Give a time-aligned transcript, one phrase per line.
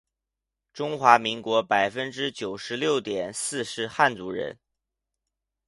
[0.73, 4.57] 中华民国百分之九十六点四是汉族人